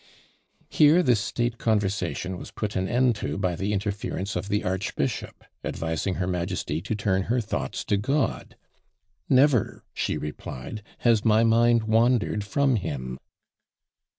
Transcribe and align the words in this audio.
Here 0.71 1.03
this 1.03 1.19
state 1.19 1.59
conversation 1.59 2.39
was 2.39 2.49
put 2.49 2.75
an 2.75 2.87
end 2.89 3.15
to 3.17 3.37
by 3.37 3.55
the 3.55 3.71
interference 3.71 4.35
of 4.35 4.49
the 4.49 4.63
archbishop 4.63 5.43
advising 5.63 6.15
her 6.15 6.25
majesty 6.25 6.81
to 6.81 6.95
turn 6.95 7.21
her 7.29 7.39
thoughts 7.39 7.85
to 7.85 7.97
God. 7.97 8.55
"Never," 9.29 9.83
she 9.93 10.17
replied, 10.17 10.81
"has 11.01 11.23
my 11.23 11.43
mind 11.43 11.83
wandered 11.83 12.43
from 12.43 12.77
him." 12.77 13.19